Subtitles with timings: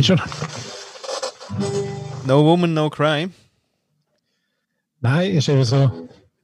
[0.00, 0.18] ist er?
[2.26, 3.28] No Woman, No Cry.
[5.00, 5.90] Nein, ist eben so.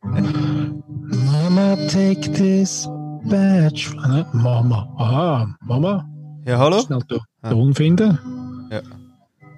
[0.03, 2.89] Mama, take this
[3.25, 3.95] badge.
[3.99, 4.89] Ah, Mama.
[4.99, 6.09] Ah, Mama.
[6.47, 6.81] Ja, hallo?
[6.81, 7.51] Schnell den Ah.
[7.51, 8.19] Ton finden.
[8.71, 8.81] Ja.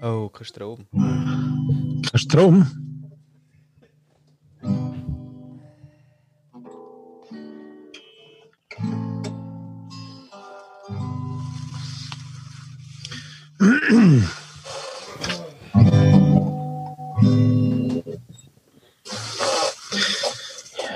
[0.03, 0.87] Oh, kein Strom.
[0.93, 2.67] Kein Strom.
[13.89, 13.95] Ja,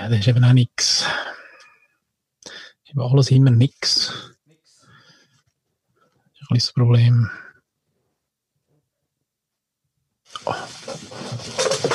[0.09, 0.53] das ist eben auch
[2.85, 4.13] ist eben alles immer nix.
[6.25, 7.31] Das ist ein das Problem.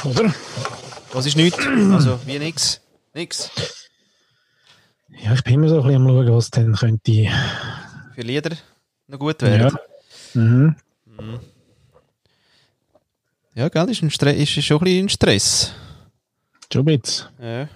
[0.03, 0.33] Oder?
[1.13, 1.63] Was ist nichts?
[1.91, 2.81] Also, wie nix?
[3.13, 3.51] Nix.
[5.09, 7.29] Ja, ich bin immer so ein bisschen am schauen, was dann könnte.
[8.15, 8.57] Für Lieder
[9.07, 9.77] noch gut werden.
[9.77, 10.41] Ja.
[10.41, 10.75] Mhm.
[13.55, 15.73] Ja, gell, ist, ein Stre ist schon ein bisschen ein Stress.
[16.71, 17.27] Schon ein bisschen.
[17.41, 17.67] Ja.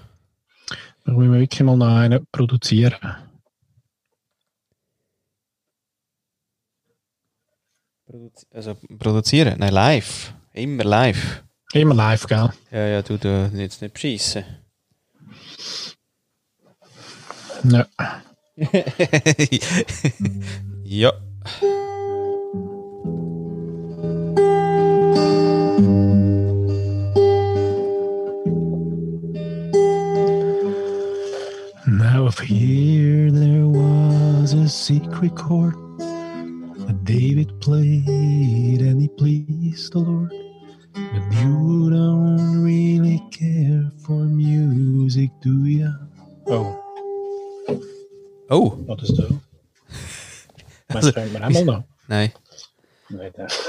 [1.04, 2.96] Da müssen wir wirklich mal noch einen produzieren.
[8.06, 9.58] Produzi also, produzieren?
[9.58, 10.36] Nein, live.
[10.54, 11.44] Immer live.
[11.74, 12.50] Immer live, gell?
[12.70, 14.44] Ja, ja, du, du jetzt nicht beschissen.
[17.64, 17.88] Ja.
[20.84, 21.14] ja.
[32.32, 40.32] If here there was a secret chord that David played and he pleased the Lord.
[40.94, 45.92] But you don't really care for music, do ya?
[46.48, 46.80] Oh,
[48.50, 49.30] Oh, wat is dat?
[50.88, 51.84] Maar het brengt me helemaal nog.
[52.08, 52.32] nein.
[53.08, 53.60] Nee, dat-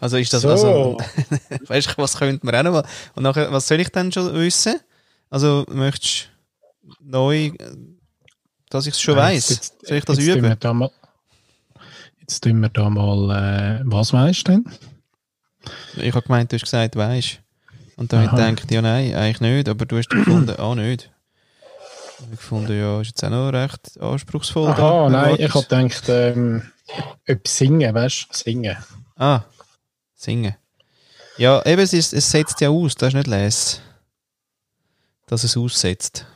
[0.00, 0.48] Also ist das So.
[0.50, 0.96] also.
[1.68, 2.84] weißt du, was könnte man auch noch.
[3.14, 4.80] Und nachher, was soll ich dann schon wissen?
[5.30, 6.30] Also möchtest
[6.82, 7.52] du neu, äh,
[8.70, 9.72] dass ich es schon Nein, weiß?
[9.82, 10.48] Soll ich das jetzt tun üben?
[10.48, 10.90] wir da mal,
[12.20, 14.64] jetzt tun wir da mal, äh, was weißt du denn?
[15.96, 17.40] Ich habe gemeint, du hast gesagt, weißt.
[17.96, 18.36] Und dann Aha.
[18.36, 21.10] denkt ja nein, eigentlich nicht, aber du hast gefunden, ah nicht.
[22.18, 24.68] Ich habe gefunden, ja, ist jetzt auch noch recht anspruchsvoll.
[24.68, 25.10] Aha, da.
[25.10, 26.62] nein, ich habe gedacht, ähm,
[27.24, 28.36] etwas singen, weißt du?
[28.36, 28.76] Singen.
[29.16, 29.42] Ah,
[30.14, 30.54] singen.
[31.38, 33.80] Ja, eben, es, ist, es setzt ja aus, das ist nicht les.
[35.26, 36.26] Dass es aussetzt.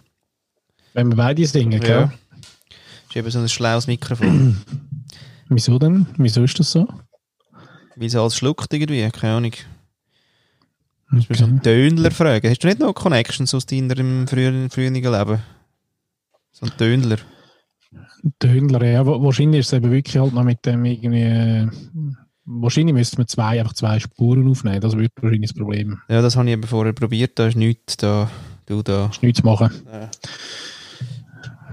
[0.94, 1.90] Wenn wir beide singen, gell?
[1.90, 2.12] Ja.
[3.08, 4.60] Ist eben so ein schlaues Mikrofon.
[5.48, 6.06] Wieso denn?
[6.16, 6.86] Wieso ist das so?
[7.96, 9.52] Weil es alles schluckt irgendwie, keine Ahnung.
[11.10, 11.38] Musst du Okay.
[11.42, 12.48] so einen Tönler fragen.
[12.48, 15.38] Hast du nicht noch Connections aus deinem früheren, früheren Leben?
[16.52, 17.16] So ein Tönler.
[18.38, 21.68] Tönler, ja, wa- wahrscheinlich ist es eben wirklich halt noch mit dem irgendwie,
[22.44, 26.00] wahrscheinlich müsste man zwei, einfach zwei Spuren aufnehmen, das wird wahrscheinlich das Problem.
[26.08, 28.30] Ja, das habe ich eben vorher probiert, da ist nichts, da,
[28.70, 29.06] du da.
[29.06, 29.70] Ist nichts zu machen.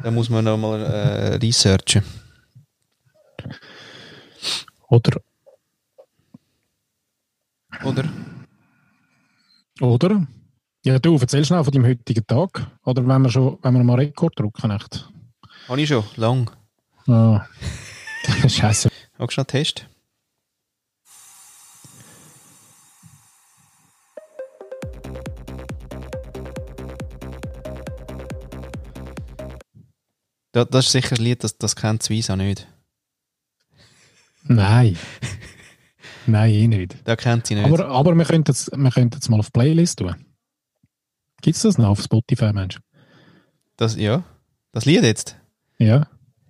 [0.03, 2.03] Da muss man nochmal äh, researchen.
[4.89, 5.19] Oder,
[7.83, 8.05] Oder?
[9.81, 10.27] oder?
[10.83, 12.65] Ja, du, erzähl schnell von deinem heutigen Tag.
[12.85, 15.09] Oder wenn wir schon, wenn wir mal Rekord drucken, echt.
[15.67, 16.49] Habe ich schon, lang.
[17.07, 17.45] Ah.
[18.47, 18.89] Scheiße.
[18.89, 19.87] Hast du schon einen Test?
[30.57, 32.67] Da, das ist sicher ein Lied, das, das kennt Swisa nicht.
[34.45, 34.97] Nein.
[36.25, 36.95] Nein, eh nicht.
[37.03, 37.65] Da kennt sie nicht.
[37.65, 40.15] Aber, aber wir könnten es wir könnten es mal auf Playlist tun.
[41.43, 42.79] Gibt es das noch auf Spotify, Mensch?
[43.75, 44.23] das, ja,
[44.71, 45.35] das Lied jetzt.
[45.77, 46.07] Ja.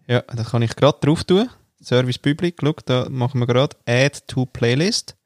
[0.08, 1.50] Ja, da kann ich gerade drauf tun.
[1.84, 5.18] Service Public, schau, da machen wir gerade Add to Playlist.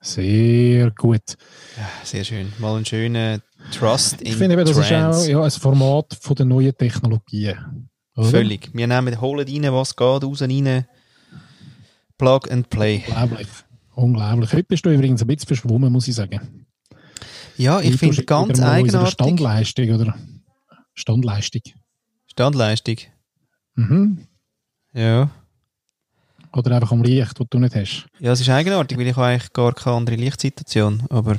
[0.00, 1.36] Sehr gut.
[1.76, 2.50] Ja, sehr schön.
[2.60, 3.42] Mal einen schönen
[3.72, 5.20] Trust in Ich finde das ist Trance.
[5.20, 7.90] auch ja, ein Format von der neuen Technologien.
[8.16, 8.28] Oder?
[8.28, 8.70] Völlig.
[8.72, 10.86] Wir nehmen, holen rein, was geht, raus rein.
[12.18, 13.04] Plug and Play.
[13.06, 13.48] Unglaublich.
[13.94, 14.52] Unglaublich.
[14.52, 16.66] Heute bist du übrigens ein bisschen verschwommen, muss ich sagen.
[17.58, 19.12] Ja, ich finde ganz eigenartig.
[19.12, 20.14] Standleistung, oder?
[20.94, 21.62] Standleistung.
[22.26, 22.96] Standleistung.
[23.74, 24.26] Mhm.
[24.92, 25.30] Ja.
[26.52, 28.06] Oder einfach am Licht, das du nicht hast.
[28.18, 31.38] Ja, es ist eigenartig, weil ich habe eigentlich gar keine andere Lichtsituation, aber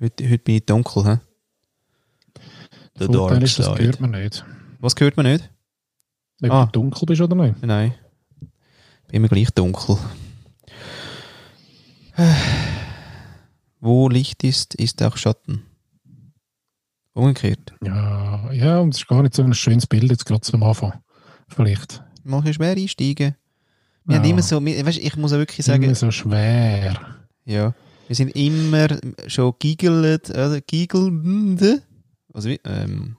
[0.00, 1.18] heute, heute bin ich dunkel, hä?
[2.96, 3.84] Vorteil Dark ist, das Side.
[3.84, 4.44] hört man nicht.
[4.80, 5.48] Was hört man nicht?
[6.42, 6.64] Ob Ah.
[6.66, 7.62] du dunkel bist oder nicht.
[7.62, 7.94] Nein.
[9.08, 9.98] Bin immer gleich dunkel.
[13.80, 15.62] Wo Licht ist, ist auch Schatten.
[17.12, 17.72] Umgekehrt.
[17.84, 20.92] Ja, ja, und es ist gar nicht so ein schönes Bild jetzt gerade zum Anfang.
[21.48, 22.02] Vielleicht.
[22.22, 23.34] Mal ein schwer einsteigen.
[24.04, 24.30] Wir haben Ja.
[24.30, 26.98] immer so, weißt, ich muss auch wirklich sagen, Immer so schwer.
[27.44, 27.74] ja,
[28.06, 28.88] wir sind immer
[29.26, 31.82] schon giggelt, oder giggelnde,
[32.32, 33.16] also wie, ähm,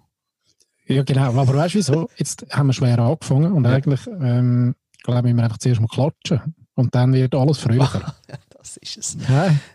[0.95, 1.39] Ja, genau.
[1.39, 2.09] Aber weißt du wieso?
[2.17, 3.71] Jetzt haben wir schwer angefangen und Ja.
[3.71, 6.55] eigentlich, ähm, glaube ich, wir einfach zuerst mal klatschen.
[6.75, 8.15] Und dann wird alles fröhlicher.
[8.57, 9.17] das ist es.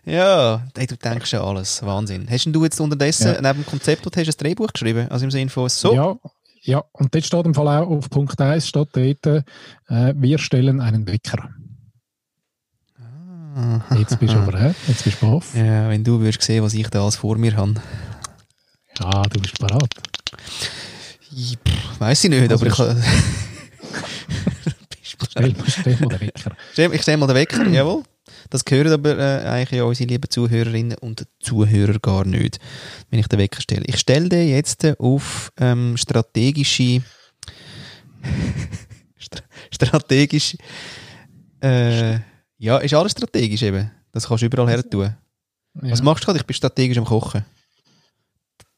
[0.04, 2.26] Ja, hey, du denkst ja alles, Wahnsinn.
[2.30, 3.40] Hast du jetzt unterdessen Ja.
[3.42, 5.08] neben dem Konzept hast du ein Drehbuch geschrieben?
[5.10, 5.94] Also im Sinne von so?
[5.94, 6.16] Ja,
[6.62, 10.80] ja, und dort steht im Fall auch auf Punkt 1 steht dort, äh, wir stellen
[10.80, 11.50] einen Wecker.
[12.98, 13.80] Ah.
[13.96, 14.74] Jetzt bist du aber, hä?
[14.88, 15.54] Jetzt bist du baff.
[15.54, 17.74] Ja, wenn du würdest sehen, was ich da alles vor mir habe.
[18.98, 19.88] Ja, du bist parat.
[21.34, 23.02] Ich, pff, Weiss ich nicht, Also aber ich kann...
[25.30, 26.52] Stell, stell mal den Wecker.
[26.94, 28.02] Ich stelle mal den Wecker, jawohl.
[28.50, 32.58] Das gehören aber äh, eigentlich unsere lieben Zuhörerinnen und Zuhörer gar nicht,
[33.10, 33.84] wenn ich den Wecker stelle.
[33.86, 37.02] Ich stelle den jetzt auf ähm, strategische...
[39.18, 39.42] Stra
[39.72, 40.56] strategisch...
[41.62, 42.18] Äh,
[42.58, 43.90] ja, ist alles strategisch eben.
[44.12, 45.14] Das kannst du überall her tun.
[45.74, 46.04] Was Ja.
[46.04, 46.38] machst du gerade?
[46.38, 47.44] Ich bin strategisch am Kochen.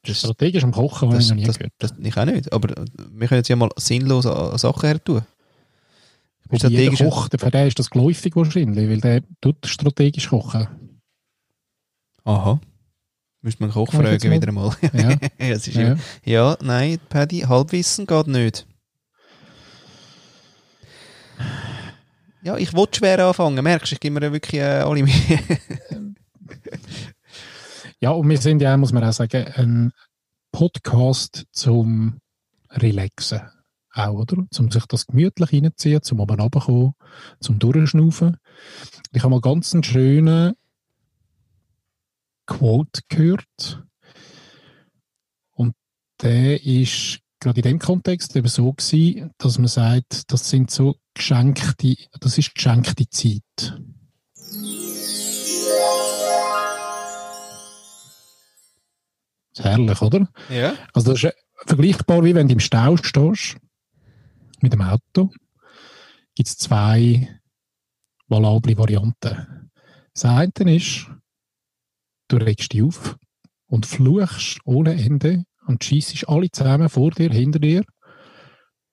[0.03, 1.73] Das, Strategisch am Kochen habe ich das, noch nie das, gehört.
[1.77, 2.53] das, ich auch nicht.
[2.53, 5.21] Aber äh, wir können jetzt ja mal sinnlos Sachen her tun.
[6.55, 6.99] Strategisch...
[6.99, 10.67] Koch, für den ist das geläufig wahrscheinlich, weil der tut strategisch kochen.
[12.23, 12.59] Aha.
[13.41, 14.75] Müsste man Koch Kann fragen wieder einmal.
[14.93, 15.15] Ja.
[15.37, 15.89] es ist ja.
[15.89, 15.97] ja.
[16.23, 18.65] ja, nein, Paddy, Halbwissen geht nicht.
[22.41, 23.63] Ja, ich wollte schwer anfangen.
[23.63, 25.11] Merkst du, ich gebe mir ja wirklich äh, alle Mühe.
[28.01, 29.91] ja, und wir sind ja, muss man auch sagen, ein
[30.51, 32.19] Podcast zum
[32.71, 33.41] Relaxen.
[33.93, 34.45] Auch, oder?
[34.51, 36.93] Zum sich das gemütlich reinziehen, zum oben runterkommen,
[37.39, 38.37] zum Durchschnaufen.
[39.11, 40.53] Ich habe mal ganz einen schönen
[42.45, 43.83] Quote gehört.
[45.51, 45.75] Und
[46.21, 50.95] der ist gerade in dem Kontext eben so gewesen, dass man sagt, das sind so
[51.13, 53.79] geschenkte, das ist geschenkte Zeit.
[59.63, 60.29] Herrlich, oder?
[60.49, 60.73] ja.
[60.93, 61.33] Also das ist
[61.65, 63.57] vergleichbar wie wenn du im Stau stehst
[64.61, 65.31] mit dem Auto.
[66.35, 67.39] Gibt es zwei
[68.27, 69.71] valable Varianten.
[70.13, 71.07] Das eine ist,
[72.27, 73.17] du regst dich auf
[73.67, 77.83] und fluchst ohne Ende und schießt alle zusammen vor dir, hinter dir.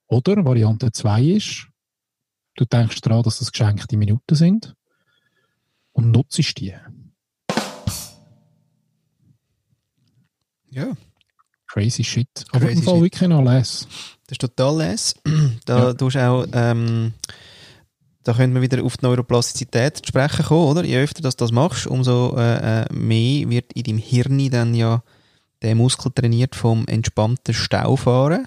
[0.09, 1.69] Oder Variante 2 ist,
[2.55, 4.75] du denkst daran, dass das geschenkte Minuten sind
[5.93, 6.75] und nutzt die.
[10.71, 10.89] Ja,
[11.69, 12.29] Crazy shit.
[12.53, 13.03] Aber Crazy im Fall shit.
[13.03, 13.87] wirklich noch les.
[14.27, 15.15] das ist total les.
[15.67, 15.95] Da Ja.
[15.95, 17.13] tust auch, ähm,
[18.23, 20.85] da können wir wieder auf die Neuroplastizität zu sprechen kommen, oder?
[20.85, 24.75] Je öfter dass du das machst, umso äh, äh, mehr wird in deinem Hirn dann
[24.75, 25.03] ja
[25.63, 28.47] der Muskel trainiert vom entspannten Staufahren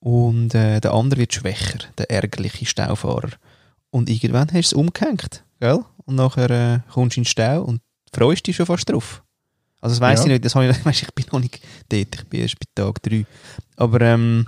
[0.00, 3.30] und äh, der andere wird schwächer, der ärgerliche Staufahrer.
[3.90, 5.80] Und irgendwann hast du es umgehängt, gell?
[6.04, 7.80] Und nachher äh, kommst du in den Stau und
[8.12, 9.22] freust dich schon fast drauf.
[9.80, 10.26] Also das weiss Ja.
[10.26, 12.66] ich nicht, das habe ich, weiss, ich bin noch nicht dort, ich bin erst bei
[12.74, 13.26] Tag 3.
[13.76, 14.46] Aber ähm,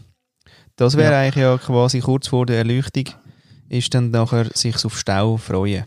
[0.77, 1.21] das wäre Ja.
[1.21, 3.05] eigentlich ja quasi kurz vor der Erleuchtung,
[3.69, 5.85] ist dann nachher sich auf Stau freuen.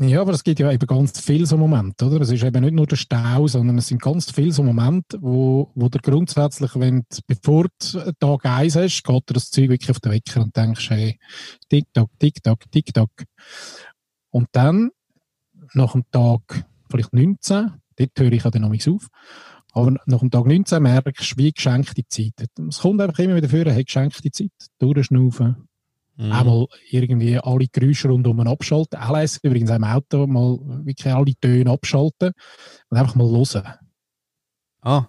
[0.00, 2.20] Ja, aber es gibt ja eben ganz viele so Momente, oder?
[2.20, 5.72] Es ist eben nicht nur der Stau, sondern es sind ganz viele so Momente, wo,
[5.74, 9.90] wo du grundsätzlich, wenn du, bevor du Tag 1 hast, geht dir das Zeug wirklich
[9.90, 11.18] auf den Wecker und denkst, hey,
[11.68, 13.10] tick-tock, tick-tock, tick-tock.
[14.30, 14.90] Und dann,
[15.74, 19.08] nach dem Tag vielleicht 19, dort höre ich ja dann noch auf,
[19.72, 22.32] aber nach dem Tag 19 merkst du, wie geschenkte Zeit.
[22.68, 25.68] Es kommt einfach immer wieder vor, hey, geschenkte Zeit, durchschnaufen,
[26.20, 26.32] Mhm.
[26.32, 28.98] Einmal irgendwie alle Geräusche rundum abschalten.
[29.00, 32.32] LS übrigens auch im Auto mal wirklich alle Töne abschalten
[32.90, 33.62] und einfach mal hören.
[34.80, 35.04] Ah,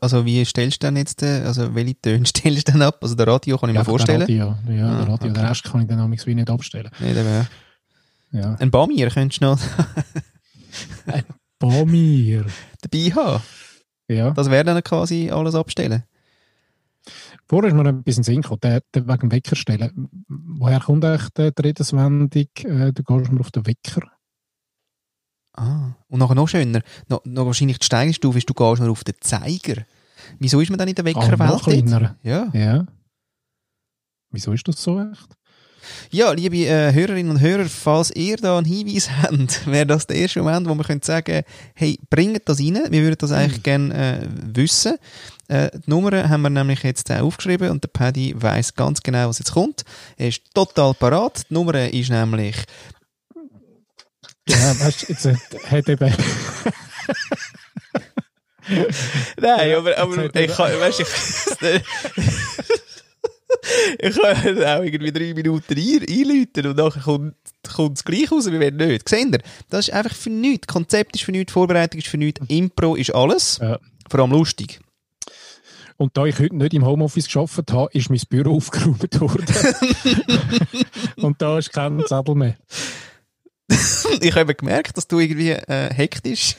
[0.00, 2.98] also wie stellst du denn jetzt, äh, also welche Töne stellst du denn ab?
[3.02, 4.24] Also der Radio kann ich mir Einfach vorstellen.
[4.24, 5.14] Der Radio, ja, Ah, der Radio.
[5.14, 5.32] okay.
[5.32, 6.90] Den Rest kann ich dann wie nicht abstellen.
[7.00, 7.48] Nee, der
[8.30, 8.54] Ja.
[8.60, 9.58] Ein Bamier könntest du noch
[11.68, 12.46] Bamir.
[12.82, 13.42] dabei haben.
[14.08, 14.30] Ja.
[14.32, 16.04] Das wäre dann quasi alles abstellen.
[17.46, 20.08] Vorher ist mir ein bisschen Sinn gekommen, der, der wegen dem Wecker stellen.
[20.28, 22.30] Woher kommt eigentlich die Redenswendung,
[22.64, 24.02] äh, du gehst mir auf den Wecker?
[25.54, 29.04] Ah, und nachher noch schöner, noch, noch wahrscheinlich die Steigerstufe ist, du gehst nur auf
[29.04, 29.84] den Zeiger.
[30.38, 31.50] Wieso ist man dann in der Ah, Weckerwelt?
[31.50, 31.64] noch dort?
[31.64, 32.16] kleiner.
[32.22, 32.50] ja.
[32.54, 32.86] Ja.
[34.30, 35.36] Wieso ist das so echt?
[36.10, 40.16] Ja, liebe äh, Hörerinnen und Hörer, falls ihr da einen Hinweis habt, wäre das der
[40.16, 41.42] erste Moment, wo wir können sagen
[41.74, 44.96] hey, bringt das rein, wir würden das eigentlich gerne äh, wissen.
[45.48, 49.28] Äh, die Nummern haben wir nämlich jetzt äh, aufgeschrieben und der Paddy weiß ganz genau,
[49.28, 49.84] was jetzt kommt.
[50.16, 51.44] Er ist total parat.
[51.50, 52.56] Die Nummer ist nämlich
[54.48, 55.36] Ja, weißt du, jetzt äh,
[55.70, 56.14] hat eben.
[59.36, 61.06] Nein, aber, aber ich kann, weißt ich,
[63.98, 67.34] ich kann auch irgendwie drei Minuten ein, einläuten und nachher kommt
[67.74, 69.08] kommt es gleich raus, wie wenn nicht.
[69.08, 69.40] Seht ihr?
[69.70, 70.66] Das ist einfach für nichts.
[70.66, 73.58] Konzept ist für nichts, Vorbereitung ist für nichts, Impro ist alles.
[73.62, 73.78] Ja.
[74.10, 74.80] Vor allem lustig.
[75.96, 79.46] Und da ich heute nicht im Homeoffice geschafft habe, ist mein Büro aufgeräumt worden.
[81.16, 82.56] Und da ist kein Zettel mehr.
[84.20, 86.56] ich habe gemerkt, dass du irgendwie äh, hektisch.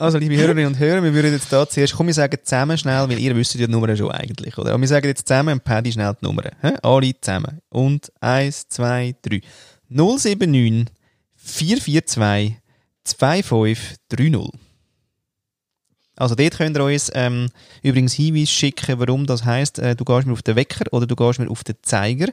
[0.00, 3.08] Also, liebe Hörerinnen und Hörer, wir würden jetzt da zuerst, komm, wir sagen zusammen schnell,
[3.08, 4.70] weil ihr wisst ja die Nummer schon eigentlich, oder?
[4.70, 6.42] Aber wir sagen jetzt zusammen und Paddy schnell die Nummer.
[6.62, 6.72] Hä?
[6.82, 7.60] Alle zusammen.
[7.68, 9.42] Und eins, zwei, drei.
[9.90, 10.86] 079
[11.36, 12.56] 442
[13.04, 14.60] 2530.
[16.16, 17.48] Also dort könnt ihr uns ähm,
[17.82, 21.16] übrigens Hinweis schicken, warum das heisst, äh, du gehst mir auf den Wecker oder du
[21.16, 22.30] gehst mir auf den Zeiger.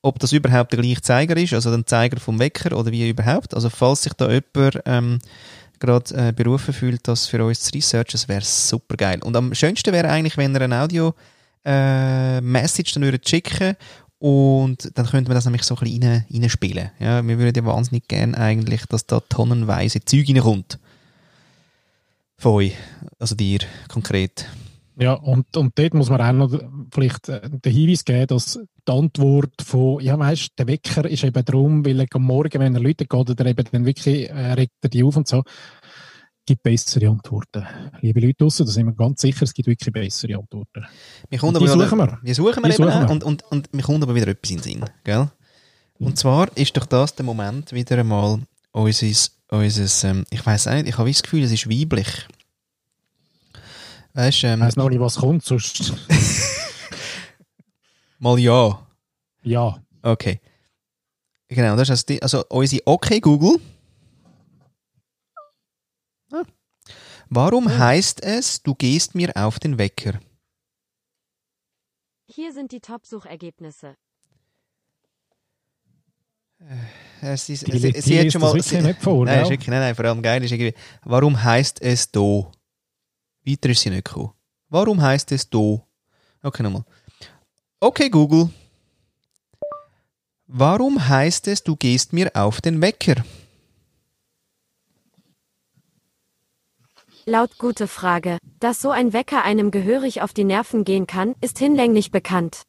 [0.00, 3.52] Ob das überhaupt der gleiche Zeiger ist, also der Zeiger vom Wecker oder wie überhaupt.
[3.52, 5.18] Also falls sich da jemand ähm,
[5.78, 9.20] gerade äh, berufen fühlt, das für uns zu researchen, wäre super geil.
[9.22, 11.14] Und am schönsten wäre eigentlich, wenn ihr ein Audio
[11.64, 13.76] äh, dann würdet schicken
[14.18, 16.90] und dann könnte man das nämlich so ein bisschen rein, reinspielen.
[16.98, 20.78] Ja, wir würden ja wahnsinnig gerne eigentlich, dass da tonnenweise Zeug reinkommt.
[22.38, 22.72] Von euch,
[23.18, 24.46] also dir konkret.
[24.98, 26.60] Ja, und, und dort muss man auch noch
[26.92, 31.44] vielleicht äh, den Hinweis geben, dass die Antwort von, ja weißt, der Wecker ist eben
[31.44, 34.72] darum, weil er am Morgen, wenn er Leute geht, oder eben dann wirklich äh, regt
[34.80, 35.42] er die auf und so,
[36.46, 37.66] gibt bessere Antworten.
[38.00, 40.86] Liebe Leute draussen, da sind wir ganz sicher, es gibt wirklich bessere Antworten.
[41.28, 42.18] Wir kommen Die suchen wir.
[42.22, 43.10] Wir suchen wir Die eben suchen wir.
[43.10, 45.28] und, und, und mir kommt aber wieder etwas in den Sinn, gell?
[45.98, 48.40] Und zwar ist doch das der Moment wieder einmal
[48.72, 52.28] unseres, unseres ähm, ich weiß nicht, ich habe das Gefühl, es ist weiblich.
[54.16, 55.92] Weißt du, Ich ähm, weiss noch nicht, was kommt, sonst,
[58.18, 58.88] mal ja.
[59.42, 59.78] ja.
[60.00, 60.40] Okay.
[61.48, 63.60] Genau, das ist also, also unsere Okay Google.
[66.32, 66.44] Ah.
[67.28, 70.18] Warum heißt es, du gehst mir auf den Wecker?
[72.26, 73.96] Hier sind die Top-Suchergebnisse.
[77.20, 78.62] Es ist, Die, sie, die, sie die hat schon mal.
[78.62, 82.50] Sie, nicht vor, nein, nein, nein, vor allem geil ist irgendwie, warum heißt es do?
[83.46, 84.32] Weiter ist sie nicht gekommen.
[84.68, 85.86] Warum heißt es do?
[86.42, 86.84] Okay, nochmal.
[87.80, 88.50] Okay, Google.
[90.48, 93.24] Warum heißt es, du gehst mir auf den Wecker?
[97.24, 98.38] Laut gute Frage.
[98.60, 102.62] Dass so ein Wecker einem gehörig auf die Nerven gehen kann, ist hinlänglich bekannt.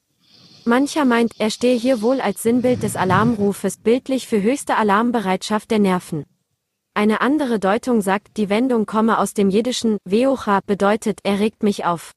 [0.65, 5.79] Mancher meint, er stehe hier wohl als Sinnbild des Alarmrufes bildlich für höchste Alarmbereitschaft der
[5.79, 6.25] Nerven.
[6.97, 11.85] Eine andere Deutung sagt, die Wendung komme aus dem jiddischen Weocha bedeutet, er regt mich
[11.85, 12.13] auf.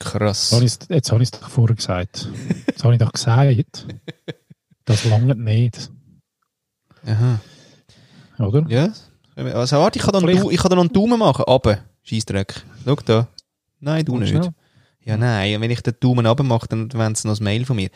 [0.00, 0.50] Krass.
[0.88, 2.28] Jetzt habe ich es doch vorher gesagt.
[2.66, 3.86] Jetzt habe ich doch gesagt.
[4.84, 5.92] Das lange nicht.
[7.06, 7.38] Aha.
[8.40, 8.66] Oder?
[8.68, 8.92] Ja.
[9.36, 11.44] Also warte, ich kann dann, ich kann dann noch einen Daumen machen.
[11.46, 12.64] Aber, Scheissdreck.
[12.84, 13.28] Schau da.
[13.78, 14.30] Nein, du nicht.
[14.30, 14.50] schnell.
[15.08, 15.54] Ja, nein.
[15.56, 17.88] Und wenn ich den Daumen runter mache, dann wollen sie noch ein Mail von mir.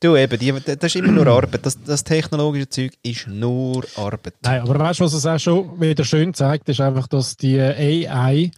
[0.00, 1.64] Du eben, die, das ist immer nur Arbeit.
[1.64, 4.34] Das, das technologische Zeug ist nur Arbeit.
[4.42, 7.58] Nein, aber weißt du, was es auch schon wieder schön zeigt, ist einfach, dass die
[7.58, 8.50] AI,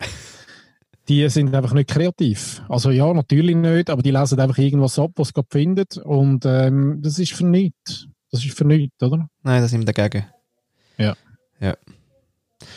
[1.07, 2.63] die sind einfach nicht kreativ.
[2.69, 5.97] Also ja, natürlich nicht, aber die lesen einfach irgendwas ab, was sie gerade findet.
[5.99, 8.09] Und ähm, das ist für nichts.
[8.33, 9.29] Das ist für nichts, oder?
[9.45, 10.27] Nein, da sind wir dagegen.
[10.99, 11.15] Ja.
[11.61, 11.77] Ja.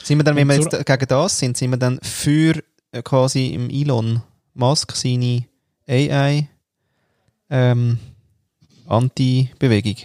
[0.03, 3.47] Sind wir dann, wenn wir jetzt gegen das sind, sind wir dann für äh, quasi
[3.47, 4.21] im Elon
[4.57, 5.45] Musk seine
[5.87, 6.47] AI
[7.49, 7.99] ähm,
[8.87, 9.95] Anti-Bewegung?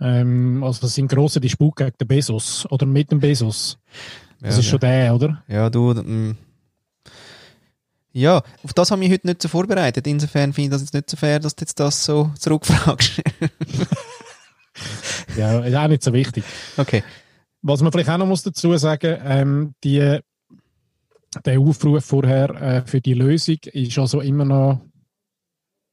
[0.00, 3.78] Ähm, also das sind grosse Disput gegen den Bezos oder mit dem Bezos.
[4.40, 5.42] Das Ja, ist schon der, oder?
[5.48, 5.94] Ja, du.
[5.94, 6.36] mm.
[8.14, 10.06] Ja, auf das haben wir heute nicht so vorbereitet.
[10.06, 13.22] Insofern finde ich das jetzt nicht so fair, dass du jetzt das so zurückfragst.
[15.36, 16.44] Ja, ist auch nicht so wichtig.
[16.76, 17.02] okay.
[17.62, 20.18] Was man vielleicht auch noch muss dazu sagen, ähm, die,
[21.44, 24.80] der Aufruf vorher äh, für die Lösung ist also immer noch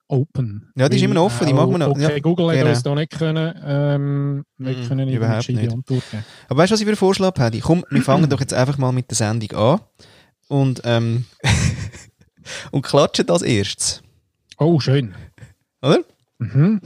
[0.08, 0.72] open.
[0.75, 1.89] Ja, die ist immer noch offen, die machen wir noch.
[1.89, 2.69] Okay, Ja, Google hat genau.
[2.69, 5.72] uns da nicht können, ähm, nicht Mhm, können überhaupt nicht.
[5.72, 6.25] Antwort geben.
[6.48, 7.60] Aber weißt du, was ich wieder vorschlage, Paddy?
[7.60, 9.79] Komm, wir fangen doch jetzt einfach mal mit der Sendung an.
[10.48, 11.25] Und, ähm,
[12.72, 14.01] und klatschen das erstes.
[14.58, 15.13] Oh, schön.
[15.84, 16.00] Oder?
[16.39, 16.81] Mhm.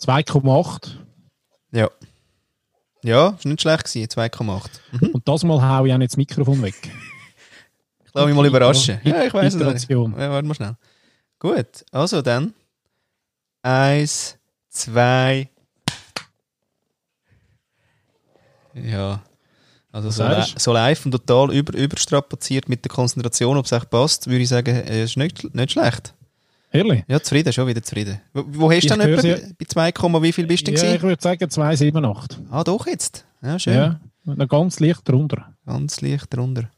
[0.00, 0.96] 2,8.
[3.02, 3.30] Ja.
[3.30, 4.68] Ist nicht schlecht gewesen, 2,8.
[4.92, 5.08] Mhm.
[5.08, 6.74] Und das Mal hau ich auch nicht das Mikrofon weg.
[8.02, 9.00] Ich lasse mich mal überraschen.
[9.04, 9.88] Ja, ich weiß es nicht.
[9.88, 10.76] Ja, warte mal schnell.
[11.38, 12.54] Gut, also dann.
[13.62, 14.36] Eins,
[14.68, 15.48] zwei.
[18.74, 19.22] Ja.
[19.92, 23.90] Also so, li so live und total über, überstrapaziert mit der Konzentration, ob es echt
[23.90, 26.14] passt, würde ich sagen, äh, ist nicht, nicht schlecht.
[26.72, 27.04] Ehrlich?
[27.08, 28.20] Ja, zufrieden, schon wieder zufrieden.
[28.32, 29.54] Wo, wo hast du höre etwa?
[29.58, 30.84] Bei 2, wie viel bist du denn?
[30.84, 32.36] Ja, ich würde sagen 2,78.
[32.50, 33.24] ah, doch jetzt.
[33.42, 33.74] Ja, schön.
[33.74, 35.52] Ja, noch ganz leicht drunter.
[35.66, 36.70] Ganz leicht drunter.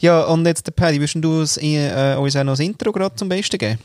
[0.00, 3.14] Ja, und jetzt, der Paddy, würdest du uns, äh, uns auch noch das Intro gerade
[3.16, 3.78] zum Besten geben?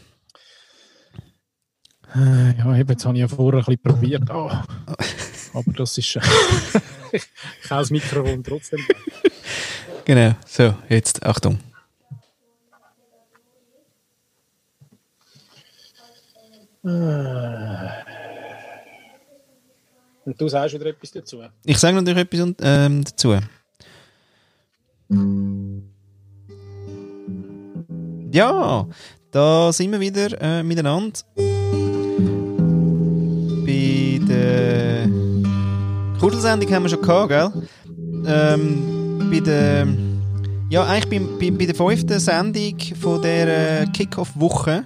[2.15, 4.29] Äh, ja, eben, jetzt habe ich ja vorher ein bisschen probiert.
[4.33, 4.49] Oh.
[5.53, 6.15] Aber das ist.
[6.15, 6.21] Äh,
[7.11, 8.79] ich habe das Mikrofon trotzdem.
[10.05, 11.59] Genau, so, jetzt Achtung.
[16.81, 17.91] Und
[20.37, 21.41] du sagst wieder etwas dazu.
[21.65, 23.35] Ich sage natürlich etwas ähm, dazu.
[28.31, 28.87] Ja,
[29.31, 31.19] da sind wir wieder äh, miteinander.
[33.65, 35.09] Bei der
[36.19, 37.51] Kuschelsendung haben wir schon gehabt, gell?
[38.25, 39.87] Ähm, bei der,
[40.69, 44.85] ja, eigentlich bei, bei, bei der fünften Sendung von der äh, Kick-Off-Woche,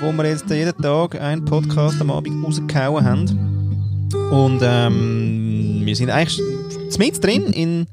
[0.00, 4.08] wo wir jetzt jeden Tag einen Podcast am Abend rausgehauen haben.
[4.30, 6.40] Und ähm, wir sind eigentlich
[6.98, 7.86] mit drin in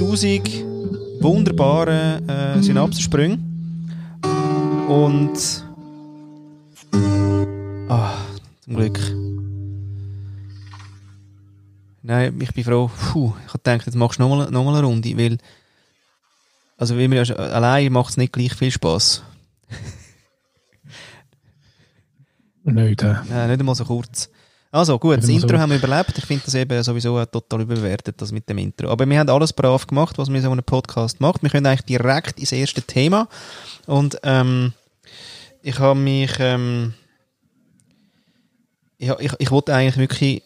[0.00, 0.64] 1000
[1.20, 3.92] wunderbaren äh, Synapsensprüngen.
[4.88, 5.64] Und.
[7.88, 8.14] Ah,
[8.64, 8.98] zum Glück.
[12.02, 12.90] Nein, ich bin froh.
[13.12, 15.38] Puh, ich habe gedacht, jetzt machst du nochmal noch mal eine Runde, weil.
[16.78, 19.22] Also, wie mir ja allein macht es nicht gleich viel Spaß.
[22.66, 23.14] Nicht, äh.
[23.28, 24.28] Nein, nicht einmal so kurz.
[24.72, 25.58] Also gut, das Intro so.
[25.58, 26.18] haben wir überlebt.
[26.18, 28.90] Ich finde das eben sowieso total überbewertet, das mit dem Intro.
[28.90, 31.42] Aber wir haben alles brav gemacht, was man in so einem Podcast macht.
[31.42, 33.28] Wir können eigentlich direkt ins erste Thema.
[33.86, 34.72] Und ähm,
[35.62, 36.32] ich habe mich...
[36.40, 36.94] Ähm,
[38.98, 40.42] ich, ich, ich wollte eigentlich wirklich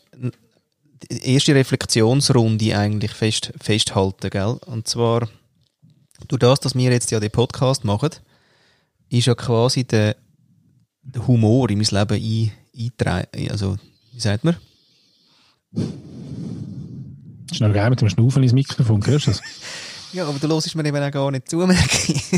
[1.10, 4.58] die erste Reflexionsrunde eigentlich fest, festhalten, gell?
[4.66, 5.28] Und zwar
[6.28, 8.10] durch das, dass wir jetzt ja den Podcast machen,
[9.08, 10.16] ist ja quasi der
[11.26, 13.50] Humor in mein Leben ein, eingetragen.
[13.50, 13.76] Also,
[14.12, 14.56] wie sagt man?
[17.52, 19.40] Schnell geil mit dem Schnaufen ins Mikrofon, hörst du das?
[20.12, 22.32] Ja, aber du hörst mir eben auch gar nicht zu, merke ich.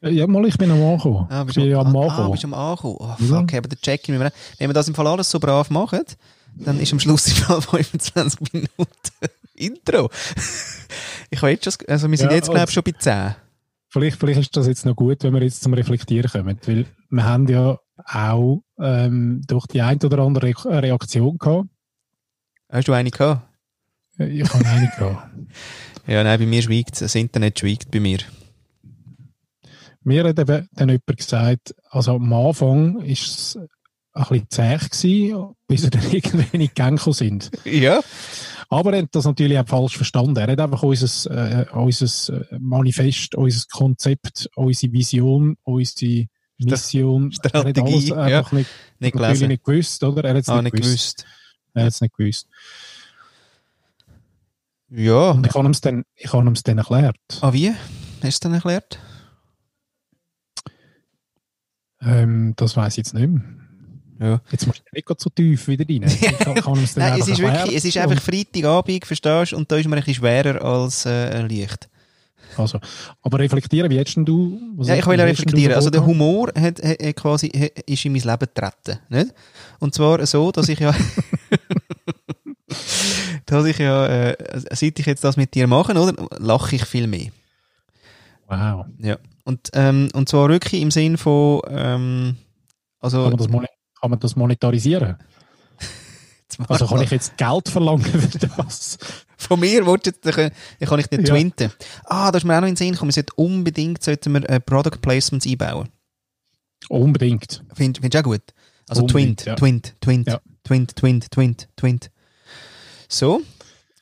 [0.00, 1.26] Äh, Ja, mal, ich bin am Ankommen.
[1.28, 2.30] Ah, ich bin ja am ah, ah, Ankommen.
[2.32, 2.96] bist am Ankommen.
[2.98, 3.40] Oh, Ja.
[3.40, 6.00] fuck, aber der Check wenn wir das im Fall alles so brav machen,
[6.54, 8.70] dann ist am Schluss im Fall 25 Minuten
[9.56, 10.08] Intro.
[11.28, 13.34] ich habe jetzt schon, also wir sind Ja, jetzt, glaube ich, schon bei 10.
[13.88, 17.24] Vielleicht, vielleicht ist das jetzt noch gut, wenn wir jetzt zum Reflektieren kommen, weil wir
[17.24, 21.68] haben ja auch ähm, durch die ein oder andere Re Reaktion gehabt.
[22.70, 23.42] Hast du eine gehabt?
[24.18, 25.30] Äh, Ich habe eine gehabt.
[26.08, 28.18] Ja, nein, bei mir schweigt das Internet schweigt bei mir.
[30.04, 33.58] Mir hat eben dann jemand gesagt, also am Anfang war es
[34.12, 37.50] ein bisschen zäh, gewesen, bis wir dann irgendwie in die Gänge sind.
[37.64, 38.00] Ja.
[38.68, 40.36] Aber er hat das natürlich auch falsch verstanden.
[40.36, 46.26] Er hat einfach unser, äh, unser Manifest, unser Konzept, unsere Vision, unsere
[46.58, 48.16] Mission, Strategie, er hat alles ja.
[48.16, 50.24] einfach nicht, Nicht natürlich nicht gewusst, oder?
[50.24, 51.16] Er hat es ah, nicht, nicht gewusst.
[51.18, 51.26] gewusst.
[51.74, 52.48] Er hat es nicht gewusst.
[54.88, 55.30] Ja.
[55.30, 57.16] Und ich habe ihm es dann, ich habe ihm es dann erklärt.
[57.40, 57.70] Ah, wie?
[57.70, 58.98] Hast du es dann erklärt?
[62.00, 63.42] Ähm, das weiß ich jetzt nicht mehr.
[64.18, 64.40] Ja.
[64.50, 66.00] Jetzt musst du nicht so tief wieder rein.
[66.96, 69.56] Nein, es ist wirklich, es ist einfach Freitagabend, verstehst du?
[69.56, 71.88] Und da ist man ein bisschen schwerer als äh, leicht.
[72.56, 72.80] Also,
[73.22, 74.58] aber reflektieren, wie hättest denn du?
[74.80, 75.74] Ja, ich will reflektieren.
[75.74, 78.98] Also der Humor hat, hat, hat quasi, hat, ist in mein Leben getreten.
[79.10, 79.34] Nicht?
[79.78, 80.94] Und zwar so, dass ich ja,
[83.46, 84.36] dass ich ja, äh,
[84.70, 87.28] seit ich jetzt das mit dir mache, oder, lache ich viel mehr.
[88.48, 88.86] Wow.
[88.98, 89.18] Ja.
[89.44, 92.36] Und, ähm, und zwar wirklich im Sinn von, ähm,
[93.00, 93.66] also, Kann man das, moni-
[94.00, 95.16] kann man das monetarisieren?
[96.68, 98.96] Also kann ich jetzt Geld verlangen für das?
[99.36, 100.32] Von mir dann dann
[100.88, 101.34] kann ich nicht Ja.
[101.34, 101.70] twinten.
[102.04, 104.48] Ah, da ist mir auch noch in den Sinn gekommen, wir sollten unbedingt sollten wir,
[104.48, 105.90] äh, Product Placements einbauen.
[106.88, 107.62] Unbedingt.
[107.74, 108.42] Find- Findest du auch gut?
[108.88, 109.54] Also Unbedingt, Twint, ja.
[109.56, 110.40] Twint, Twint, Ja.
[110.64, 112.10] Twint, Twint, Twint, Twint.
[113.08, 113.42] So.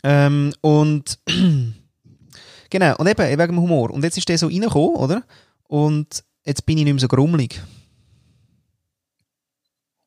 [0.05, 1.19] Ähm, und
[2.71, 3.91] genau, und eben wegen dem Humor.
[3.91, 5.25] Und jetzt ist der so reingekommen, oder?
[5.67, 7.61] Und jetzt bin ich nicht mehr so grummelig.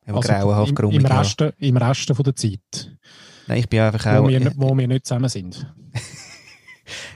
[0.08, 1.18] Ja, grauenhaft Also im, im, ja.
[1.20, 2.96] Resten, Im Resten von der Zeit,
[3.46, 4.24] Nein, ich bin einfach auch.
[4.24, 5.66] wo, wir, wo wir nicht zusammen sind.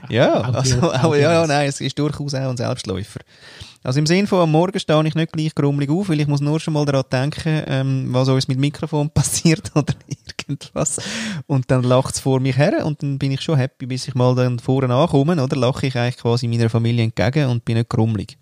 [0.09, 3.21] Ja, Auch also, auch aber ja, ja, nein, es ist durchaus auch ein Selbstläufer.
[3.83, 6.41] Also im Sinn von am Morgen stehe ich nicht gleich grummelig auf, weil ich muss
[6.41, 11.01] nur schon mal daran denken, ähm, was uns mit Mikrofon passiert oder irgendwas.
[11.47, 14.15] Und dann lacht es vor mich her und dann bin ich schon happy, bis ich
[14.15, 17.89] mal dann vorne ankomme, oder lache ich eigentlich quasi meiner Familie entgegen und bin nicht
[17.89, 18.37] grummelig.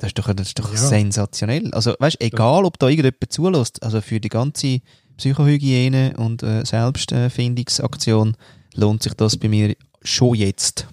[0.00, 0.78] Das ist doch, das ist doch Ja.
[0.78, 1.70] sensationell.
[1.72, 4.80] Also, weißt, egal, ob da irgendjemand zulässt, also für die ganze
[5.18, 8.36] Psychohygiene und äh, Selbstfindungsaktion
[8.74, 10.88] lohnt sich das bei mir schon jetzt.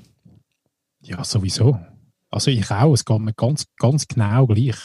[1.02, 1.80] Ja, sowieso.
[2.30, 4.76] Also ich auch, es geht mir ganz, ganz genau gleich.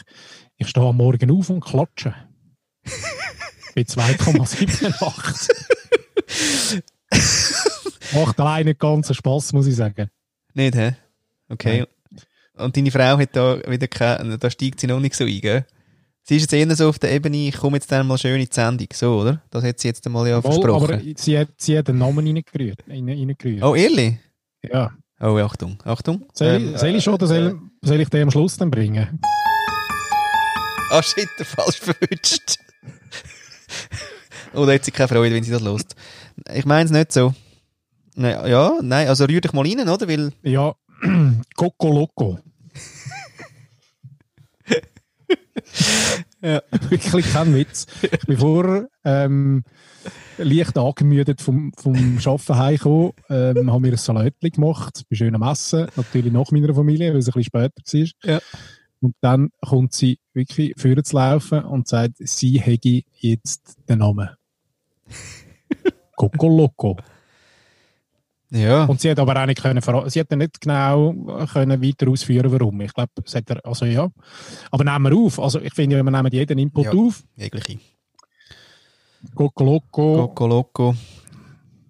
[0.57, 2.15] Ich stehe am Morgen auf und klatsche.
[3.75, 6.83] Bei 2,78.
[8.15, 10.09] Macht allein nicht ganz so Spass, muss ich sagen.
[10.55, 10.95] Nicht, hä?
[11.49, 11.87] Okay.
[12.63, 15.67] Und deine Frau hat da wieder keine, da steigt sie noch nicht so ein, gell?
[16.25, 18.47] Sie ist jetzt eher so auf der Ebene, ich komme jetzt dann mal schön in
[18.47, 19.43] die Sendung, so, oder?
[19.51, 20.95] Das hat sie jetzt einmal ja Wohl, versprochen.
[20.95, 22.79] aber sie hat, sie hat den Namen reingerührt.
[22.89, 23.63] rein- reingerührt.
[23.65, 24.15] oh, ehrlich?
[24.63, 24.93] Ja.
[25.21, 26.25] Oh, Achtung, Achtung.
[26.33, 29.19] Soll, Ähm, ich, soll ich schon oder soll, soll ich den am Schluss dann bringen?
[30.91, 32.59] Ah, shit, der falsch verwünscht.
[34.55, 35.97] Oder hat sie keine Freude, wenn sie das lost.
[36.55, 37.35] Ich meine es nicht so.
[38.15, 40.07] Ja, nein, also rühr dich mal rein, oder?
[40.07, 40.75] Weil, Ja,
[41.57, 42.39] Coco Loco.
[46.41, 46.63] Ja.
[46.89, 47.87] Wirklich kein Witz.
[48.03, 49.65] Ich bin vorher ähm,
[50.39, 55.89] leicht angemüdet vom, vom Arbeiten heimgekommen, ähm, habe mir ein Salatli gemacht, bei schönem Essen,
[55.97, 58.35] natürlich nach meiner Familie, weil es ein bisschen später war.
[58.35, 58.41] Ja.
[59.01, 64.31] Und dann kommt sie wirklich vorne zu laufen und sagt, sie hätte jetzt den Namen.
[66.17, 66.97] Coco Loco.
[68.53, 71.13] Ja, Und sie hat aber auch nicht können, sie hat nicht genau
[71.53, 72.81] können weiter ausführen, warum.
[72.83, 74.11] Ich glaube, es hat er, also ja.
[74.71, 75.39] Aber nehmen wir auf.
[75.41, 76.93] Also ich finde, wir nehmen jeden Input Ja.
[76.93, 77.23] auf.
[77.37, 77.79] jegliche.
[79.35, 80.17] Coco Loco.
[80.29, 80.95] Coco Loco.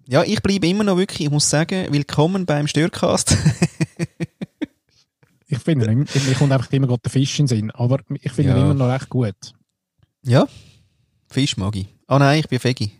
[0.07, 3.35] Ja, ich bleibe immer noch wirklich, ich muss sagen, willkommen beim Störcast.
[5.47, 7.71] Ich finde, ihn- mir kommt einfach immer der Fisch in den Sinn.
[7.71, 8.63] Aber ich finde ihn Ja.
[8.63, 9.35] immer noch recht gut.
[10.23, 10.47] ja,
[11.29, 11.87] Fisch mag ich.
[12.07, 12.91] Ah nein, ich bin Veggie.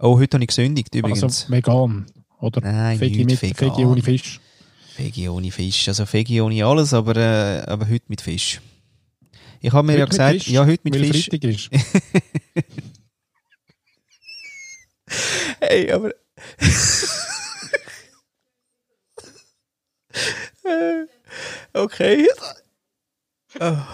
[0.00, 1.22] Oh, heute habe ich gesündigt übrigens.
[1.22, 2.06] Also vegan.
[2.40, 3.70] Oder Nein, nicht mit vegan.
[3.70, 4.40] Veggie ohne Fisch.
[4.96, 5.88] Veggie ohne Fisch.
[5.88, 8.60] Also Veggie ohne alles, aber, äh, aber heute mit Fisch.
[9.60, 11.28] Ich habe mir Heute ja gesagt, Fisch, ja, heute mit weil Fisch.
[11.30, 11.70] Freitag ist.
[15.60, 16.12] Hey, aber.
[21.74, 22.26] Okay.
[23.60, 23.86] Oh.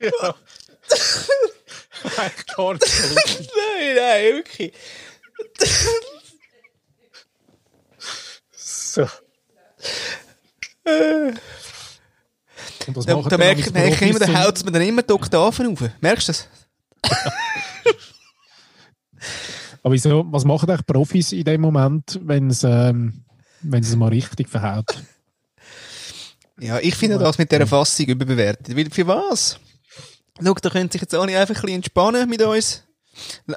[3.56, 4.72] nein, nein, wirklich.
[8.54, 9.06] so.
[12.86, 15.66] Und das Da, da merke, ich immer, da haut es mir dann immer die Oktaven
[15.68, 15.80] auf.
[16.00, 16.48] Merkst du das?
[19.82, 23.24] Aber wieso, was machen eigentlich Profis in dem Moment, wenn es ähm,
[23.62, 25.02] wenn es mal richtig verhaut?
[26.60, 28.76] Ja, ich finde das mit dieser Fassung überbewertet.
[28.76, 29.58] Weil für was?
[30.40, 32.84] Schau, da können sich jetzt alle einfach ein bisschen entspannen mit uns.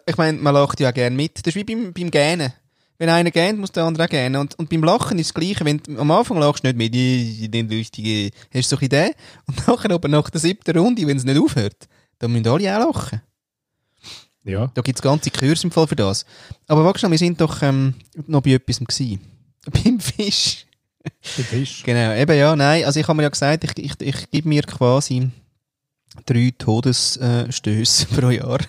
[0.06, 1.46] Ich meine, man lacht ja auch gerne mit.
[1.46, 2.54] Das ist wie beim, beim Gähnen.
[2.98, 4.38] Wenn einer gähnt, muss der andere auch gähnen.
[4.38, 5.66] Und, und beim Lachen ist das Gleiche.
[5.66, 8.86] Wenn du am Anfang lachst du nicht mit, «Ih, den lustige, hast du so eine
[8.86, 9.16] Idee?
[9.48, 11.88] Und nachher aber nach der siebten Runde, wenn es nicht aufhört,
[12.20, 13.22] dann müssen alle auch lachen.
[14.44, 14.72] Ja.
[14.74, 16.26] Da gibt es ganze Kurse im Fall für das.
[16.68, 17.96] Aber warte schnell, wir sind doch ähm,
[18.28, 19.20] noch bei etwas gewesen.
[19.66, 20.66] Beim Fisch.
[21.38, 21.84] Der Fisch.
[21.84, 24.62] Genau, eben ja, nein, also ich habe mir ja gesagt, ich, ich, ich gebe mir
[24.62, 25.30] quasi
[26.26, 28.60] drei Todesstöße pro Jahr.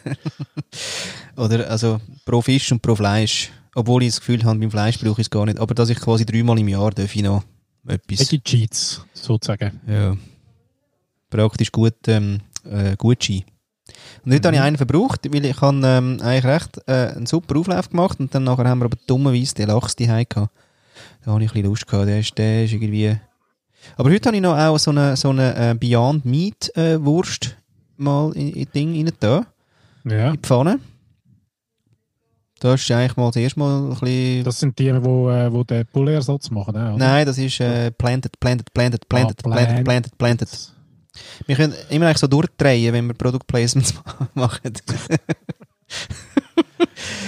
[1.37, 3.51] Oder, also pro Fisch und pro Fleisch.
[3.75, 5.59] Obwohl ich das Gefühl habe, beim Fleisch brauche ich es gar nicht.
[5.59, 7.45] Aber dass ich quasi dreimal im Jahr darf ich noch
[7.87, 8.21] etwas.
[8.21, 9.81] Veggie Cheats, sozusagen.
[9.87, 10.17] Ja.
[11.29, 13.45] Praktisch gut, ähm, äh, Gutschein.
[14.25, 17.59] Und heute habe ich einen verbraucht, weil ich habe ähm, eigentlich recht äh, einen super
[17.59, 20.35] Auflauf gemacht und dann nachher haben wir aber dummerweise den Lachs die gehabt.
[20.35, 23.17] Da habe ich ein bisschen Lust gehabt, der ist, der ist irgendwie...
[23.97, 27.57] Aber heute habe ich noch auch so eine, so eine äh, Beyond Meat äh, Wurst
[27.97, 29.47] mal in, in Ding rein da,
[30.05, 30.29] Ja.
[30.29, 30.81] in die Pfanne.
[32.59, 34.45] Da ist eigentlich mal das erste Mal ein bisschen...
[34.45, 36.97] Das sind die, wo, äh, wo den Pullerersatz machen, äh, oder?
[36.97, 40.49] Nein, das ist äh, planted, planted, planted, planted, Ah, planted, planted, planted.
[41.47, 43.95] Wir können immer eigentlich so durchdrehen, wenn wir Produktplacements
[44.35, 44.73] machen.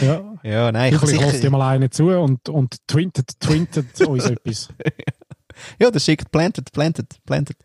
[0.03, 0.23] Ja.
[0.43, 4.69] ja, nein, ich Ich lasse dir mal einen zu und, und twintet, twintet uns etwas.
[5.79, 7.57] Ja, das schickt planted, planted, planted.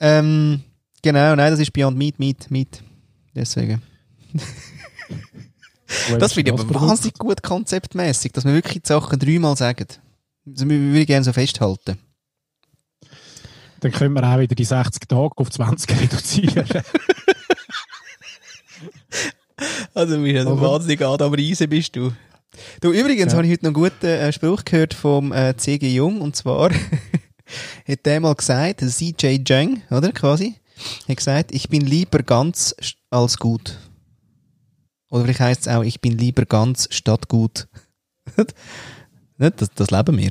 [0.00, 0.62] Ähm,
[1.02, 2.82] genau, nein, das ist Beyond Meat, Meat, Meat.
[3.34, 3.82] Deswegen.
[6.18, 9.86] Das finde ich aber wahnsinnig gut konzeptmäßig, dass wir wirklich die Sachen dreimal sagen.
[10.44, 11.98] Das würde ich gerne so festhalten.
[13.80, 16.66] Dann können wir auch wieder die 60 Tage auf 20 reduzieren.
[19.94, 22.12] Also, ein Aber- wahnsinnig Adam Riese bist du.
[22.80, 23.38] Du, übrigens Ja.
[23.38, 25.88] habe ich heute noch einen guten äh, Spruch gehört vom äh, C.G.
[25.88, 26.70] Jung, und zwar
[27.88, 29.48] hat der mal gesagt, C.J.
[29.48, 30.54] Jung, oder, quasi,
[31.08, 32.74] hat gesagt, ich bin lieber ganz
[33.10, 33.78] als gut.
[35.10, 37.68] Oder vielleicht heisst es auch, ich bin lieber ganz statt gut.
[39.38, 39.60] Nicht?
[39.60, 40.30] Das, das leben wir.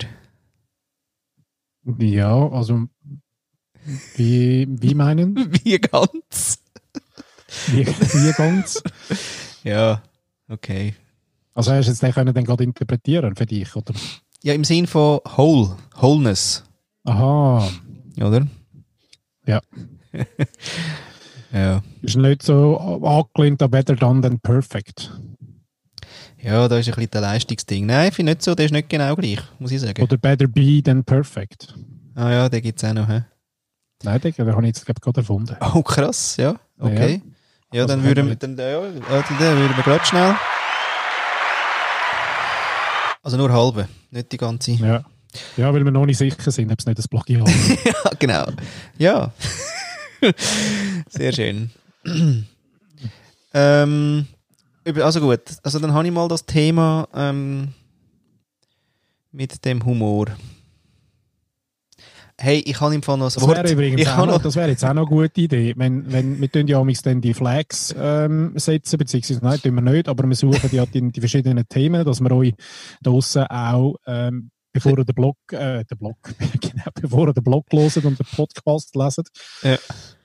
[1.99, 2.87] ja, also
[4.15, 5.35] wie, wie meinen?
[5.63, 6.59] Wie ganz.
[7.67, 8.81] Wie, wie ganz?
[9.63, 10.01] Ja,
[10.47, 10.95] okay.
[11.53, 13.93] Also hast du jetzt den können dann gerade interpretieren für dich, oder?
[14.41, 16.63] Ja, im Sinn von whole, wholeness,
[17.05, 17.69] Aha,
[18.19, 18.47] oder?
[19.45, 19.61] Ja.
[21.53, 21.81] ja.
[22.01, 25.11] ist nicht so angelehnt an better done than perfect.
[26.41, 27.85] Ja, da ist ein bisschen das Leistungsding.
[27.85, 30.01] Nein, ich finde nicht so, der ist nicht genau gleich, muss ich sagen.
[30.03, 31.73] Oder Better Be Than Perfect.
[32.15, 33.07] Ah ja, den gibt es auch noch.
[33.07, 33.21] He?
[34.03, 35.55] Nein, den, den habe ich jetzt gerade erfunden.
[35.73, 36.55] Oh, krass, ja.
[36.77, 37.21] Okay.
[37.71, 40.35] Ja, Also dann würden wir, dann, ja, ja, dann würden wir gerade schnell.
[43.23, 44.71] Also nur halbe, nicht die ganze.
[44.73, 45.03] Ja.
[45.55, 47.85] ja, weil wir noch nicht sicher sind, ob es nicht das Plagiat ist.
[47.85, 48.45] Ja, genau.
[48.97, 49.31] Ja.
[51.09, 51.71] Sehr schön.
[53.53, 54.27] ähm,
[54.85, 57.69] also gut, also dann habe ich mal das Thema ähm,
[59.31, 60.27] mit dem Humor.
[62.39, 64.69] Hey, ich habe im Fall noch ein Das wäre übrigens ich auch noch, das wäre
[64.69, 65.73] jetzt auch noch eine gute Idee.
[65.77, 69.81] Wenn, wenn, wir tun ja amigs dann die Flags ähm, setzen, beziehungsweise nein, tun wir
[69.81, 72.53] nicht, aber wir suchen ja die, die verschiedenen Themen, dass wir euch
[73.01, 76.17] draussen auch, ähm, bevor ihr den Blog, äh, den Blog,
[76.61, 79.27] genau, bevor ihr den Blog loset und den Podcast leset,
[79.61, 79.77] Ja.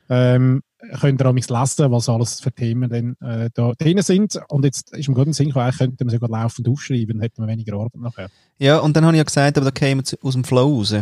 [0.08, 0.62] ähm,
[1.00, 4.40] könnt ihr amigs lesen, was alles für Themen dann, äh, da drin sind.
[4.48, 7.48] Und jetzt ist gerade ein Sinn eigentlich könnten wir sogar laufend aufschreiben, dann hätten wir
[7.48, 8.28] weniger Arbeit nachher.
[8.58, 10.94] ja, und dann habe ich ja gesagt, aber da kämen wir aus dem Flow raus.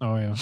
[0.00, 0.34] Ah ja.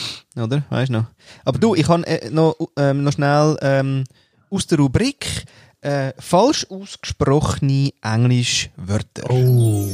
[0.43, 0.65] Oder?
[0.69, 1.07] Weißt du noch?
[1.45, 4.05] Aber du, ich habe äh, noch, ähm, noch schnell ähm,
[4.51, 5.47] aus der Rubrik
[5.81, 9.31] äh, falsch ausgesprochene Englischwörter.
[9.31, 9.89] Oh.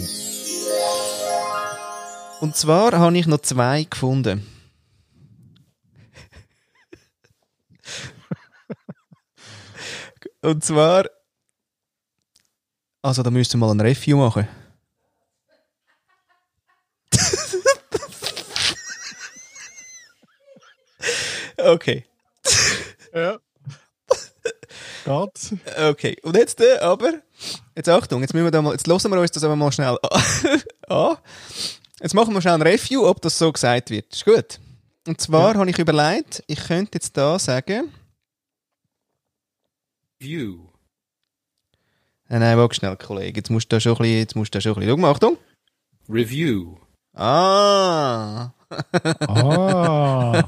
[2.41, 4.45] Und zwar habe ich noch zwei gefunden.
[10.43, 11.05] Und zwar.
[13.01, 14.49] Also, da müsst ihr mal ein Review machen.
[21.65, 22.05] Okay.
[23.15, 23.39] Ja.
[25.05, 25.59] Geht.
[25.79, 26.17] Okay.
[26.23, 27.15] Und jetzt äh, aber.
[27.77, 28.73] Jetzt Achtung, jetzt müssen wir da mal.
[28.73, 29.99] Jetzt hören wir uns das aber mal schnell
[30.89, 31.17] an.
[32.01, 34.13] Jetzt machen wir schnell ein Review, ob das so gesagt wird.
[34.13, 34.59] Ist gut.
[35.07, 37.93] Und zwar habe ich überlegt, ich könnte jetzt da sagen.
[40.19, 40.67] View.
[42.29, 43.39] Nein, nein, warte schnell, Kollege.
[43.39, 44.91] Jetzt musst du da schon ein bisschen, jetzt musst du da schon ein bisschen.
[44.91, 45.39] Schau mal, Achtung.
[46.09, 46.77] Review.
[47.15, 48.51] Ah.
[49.21, 50.45] Ah.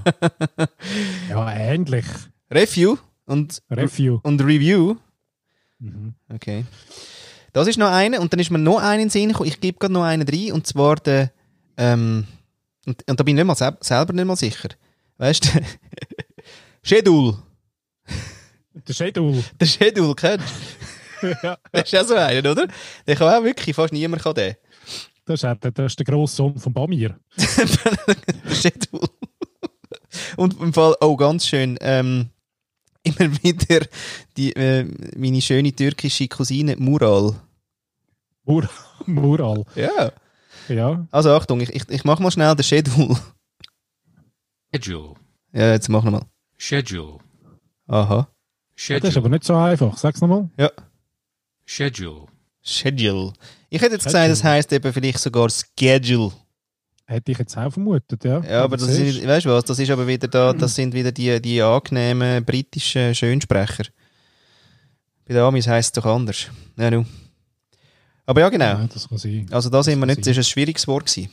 [1.29, 2.07] ja, ähnlich.
[2.51, 4.21] Review und, Review.
[4.23, 4.97] und Review.
[5.79, 6.15] Mhm.
[6.33, 6.65] Okay.
[7.53, 9.49] Das ist noch eine und dann ist mir noch einen in den Sinn gekommen.
[9.49, 11.31] Ich gebe gerade noch einen rein und zwar der,
[11.77, 12.27] ähm,
[12.87, 14.71] und, und da bin ich nicht mal sel selber nicht mal sicher.
[15.19, 15.61] Weißt du?
[16.83, 17.39] Schedule.
[18.75, 19.45] Der Schedule.
[19.61, 20.47] Der Schedule, kennst
[21.21, 21.29] du?
[21.43, 22.67] ja, Das ist auch so einer, oder?
[23.07, 24.57] Den kann auch wirklich, fast niemand kann den.
[25.27, 27.19] Das, ist, der- das ist der grosse Sohn von Bamir.
[28.53, 29.09] Schedule.
[30.37, 32.31] Und im Fall, oh, ganz schön, ähm,
[33.03, 33.87] immer wieder
[34.37, 34.85] die, äh,
[35.17, 37.35] meine schöne türkische Cousine Mural.
[38.45, 38.69] Mur
[39.07, 39.65] Mural.
[39.75, 40.13] Ja.
[40.69, 41.07] Ja.
[41.11, 43.17] Also Achtung, ich, ich, ich mach mal schnell den Schedule.
[44.73, 45.15] Schedule.
[45.53, 46.23] Ja, jetzt mach nochmal.
[46.57, 47.19] Schedule.
[47.87, 48.15] Aha.
[48.17, 48.27] ja.
[48.27, 48.29] Das
[48.77, 49.17] ist Schedule.
[49.19, 49.97] aber nicht so einfach.
[49.97, 50.51] Sag's nochmal.
[50.59, 50.71] Ja.
[51.65, 52.27] Schedule.
[52.63, 53.33] Schedule.
[53.75, 56.31] Ich hätte jetzt gesagt, das heisst eben vielleicht sogar Schedule.
[57.07, 58.41] Hätte ich jetzt auch vermutet, ja.
[58.45, 60.95] Ja, aber das siehst ist, weißt du was, das ist aber wieder da, das sind
[60.95, 63.87] wieder die, die angenehmen britischen Schönsprecher.
[65.27, 66.47] Bei den Amis heisst es doch anders.
[66.77, 67.05] Ja, nu.
[68.27, 68.65] Aber ja, genau.
[68.65, 69.49] Ja, das kann sein.
[69.51, 71.33] Also da sind wir nicht, das ist ein schwieriges Wort gewesen.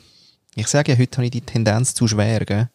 [0.55, 2.69] Ich sage ja, heute habe ich die Tendenz zu schwer, gell?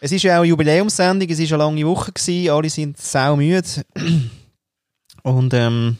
[0.00, 3.36] Es ist ja auch eine Jubiläumssendung, es ist eine lange Woche gewesen, alle sind sau
[3.36, 3.84] müde.
[5.22, 5.96] Und ähm,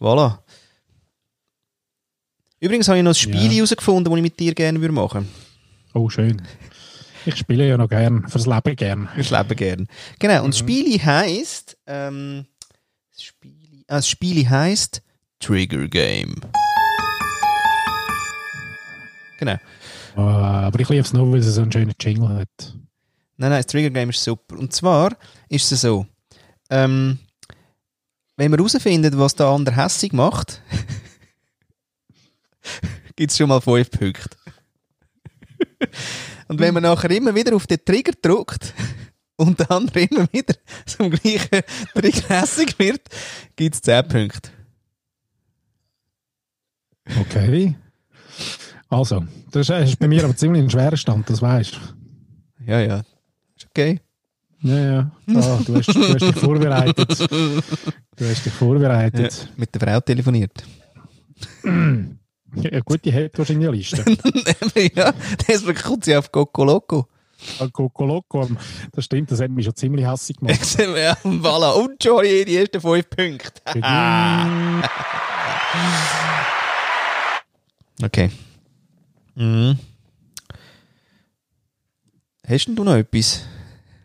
[0.00, 0.41] voilà.
[2.62, 3.56] Übrigens habe ich noch ein Spiel Ja.
[3.56, 5.28] herausgefunden, das ich mit dir gerne würde machen
[5.94, 6.40] Oh, schön.
[7.26, 9.08] Ich spiele ja noch gern, fürs Leben gern.
[9.16, 9.88] Ich lebe gern.
[10.20, 12.46] Genau, und das Spiel heisst, ähm,
[13.12, 13.52] das Spiel,
[13.88, 15.02] ah, das Spiel heisst
[15.40, 16.36] Trigger Game.
[19.40, 19.56] Genau.
[20.14, 22.48] Ah, aber ich liebe es nur, weil es so einen schönen Jingle hat.
[23.38, 24.56] Nein, nein, das Trigger Game ist super.
[24.56, 25.16] Und zwar
[25.48, 26.06] ist es so,
[26.70, 27.18] ähm,
[28.36, 30.62] wenn man herausfindet, was der andere hässig macht,
[33.16, 34.36] gibt es schon mal fünf Punkte.
[36.48, 38.74] Und wenn man nachher immer wieder auf den Trigger drückt
[39.36, 40.54] und der andere immer wieder
[40.86, 41.62] zum gleichen
[41.94, 43.02] Trigger hässig wird,
[43.56, 44.50] gibt es zehn Punkte.
[47.20, 47.74] Okay.
[48.88, 52.70] Also, das ist, bei mir aber ziemlich ein schwerer Stand, das weißt du.
[52.70, 53.02] Ja, ja.
[53.56, 54.00] Ist okay.
[54.60, 55.10] Ja, ja.
[55.28, 57.20] Ah, du, hast, du hast dich vorbereitet.
[57.28, 59.48] Du hast dich vorbereitet.
[59.56, 60.62] Mit der Frau telefoniert.
[62.54, 62.80] Ja.
[62.80, 64.04] gut, die hat wahrscheinlich eine Liste.
[64.94, 65.12] ja,
[65.48, 67.08] deswegen kommt sie auf Coco Loco.
[67.58, 68.48] Ah, Coco Loco,
[68.92, 70.60] das stimmt, das hat mich schon ziemlich hässlich gemacht.
[70.78, 71.72] ja, voilà.
[71.72, 73.62] Und schon die ersten fünf Punkte.
[78.02, 78.30] Okay.
[79.36, 79.78] Mhm.
[82.48, 83.46] Hast denn du noch etwas?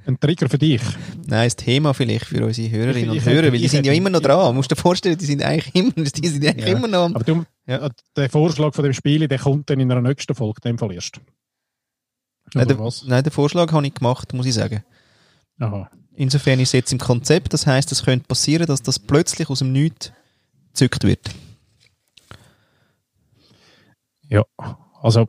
[0.08, 0.82] Ein Trigger für dich.
[1.28, 4.22] Nein, das Thema vielleicht für unsere Hörerinnen und Hörer, weil die sind ja immer noch
[4.22, 4.48] dran.
[4.48, 6.78] Du musst dir vorstellen, die sind eigentlich immer, die sind eigentlich Ja.
[6.78, 7.90] immer noch am Aber du, Ja.
[8.16, 11.20] der Vorschlag von dem Spiel, der kommt dann in einer nächsten Folge, dem Fall erst.
[12.54, 13.04] Nein, Oder der, was?
[13.06, 14.82] nein, den Vorschlag habe ich gemacht, muss ich sagen.
[15.60, 15.92] Aha.
[16.16, 19.60] Insofern ist es jetzt im Konzept, das heißt, es könnte passieren, dass das plötzlich aus
[19.60, 20.14] dem Nichts
[20.72, 21.30] gezückt wird.
[24.30, 24.44] Ja,
[25.02, 25.28] also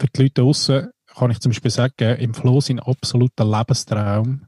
[0.00, 4.46] für die Leute draussen kann ich zum Beispiel sagen, im Flo sein absoluter Lebenstraum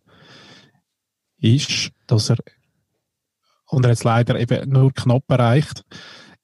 [1.39, 2.39] ist, dass er,
[3.69, 5.83] und er hat es leider eben nur knapp erreicht,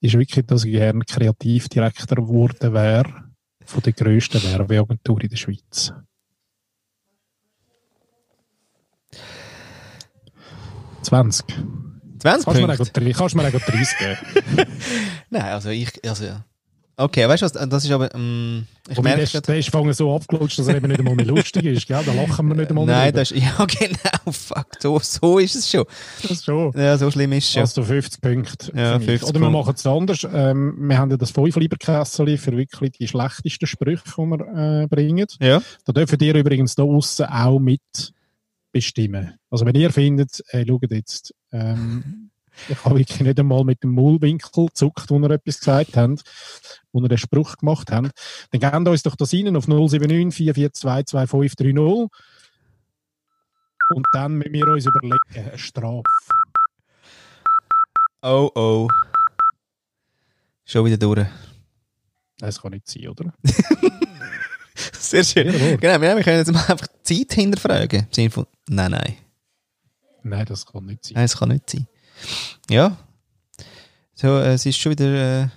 [0.00, 3.30] ist wirklich, dass er gerne Kreativdirektor geworden wäre
[3.64, 5.92] von der grössten Werbeagentur in der Schweiz.
[11.02, 11.46] Zwanzig.
[12.18, 12.82] 20 Kannst du mir Punkte?
[12.82, 14.72] auch drei- kannst du mir auch 30 geben?
[15.30, 16.24] Nein, also ich, also,
[17.04, 19.92] okay, weißt du was, das ist aber, ähm, ich Wobei, merke der, der ist vorhin
[19.92, 21.86] so abgelutscht, dass er eben nicht einmal mehr lustig ist.
[21.86, 22.02] Gell?
[22.04, 25.54] Da lachen wir nicht einmal mehr Nein, das ist, ja genau, fuck, so, so ist
[25.54, 25.84] es schon.
[26.28, 26.72] Das schon.
[26.76, 27.62] Ja, so schlimm ist es schon.
[27.62, 28.72] Also 50 Punkte.
[28.76, 29.20] Ja, für mich.
[29.20, 30.26] 50 Oder wir machen es anders.
[30.32, 34.82] Ähm, wir haben ja das 5 lieber Kessel für wirklich die schlechtesten Sprüche, die wir
[34.82, 35.26] äh, bringen.
[35.40, 37.80] Ja, Da dürft ihr übrigens da außen auch mit
[38.72, 39.34] bestimmen.
[39.50, 42.30] Also wenn ihr findet, äh, schaut jetzt, ähm,
[42.68, 46.22] ich habe wirklich nicht einmal mit dem Maulwinkel gezuckt, wo ihr etwas gesagt habt,
[46.92, 48.11] wo ihr den Spruch gemacht habt,
[48.50, 52.11] dann gebt uns doch das rein auf 079 442 2530
[53.94, 56.02] und dann müssen wir uns überlegen, eine Strafe.
[58.22, 58.88] oh oh.
[60.64, 61.26] Schon wieder durch.
[62.38, 63.33] Das kann nicht sein, oder?
[64.92, 65.46] Sehr schön.
[65.52, 65.76] Jawohl.
[65.76, 68.00] Genau, wir wir können jetzt mal einfach die Zeit hinterfragen.
[68.00, 69.16] Im Sinne von, nein, nein,
[70.24, 71.14] Nein, das kann nicht sein.
[71.16, 71.87] nein, es kann nicht sein.
[72.70, 72.96] Ja.
[74.14, 75.48] So, äh, es ist schon wieder, äh,